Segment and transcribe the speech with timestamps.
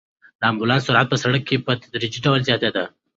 [0.39, 2.83] د امبولانس سرعت په سړک کې په تدریجي ډول زیاتېده.